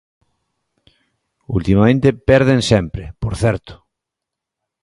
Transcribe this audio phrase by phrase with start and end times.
[1.57, 3.73] Ultimamente perden sempre, por certo.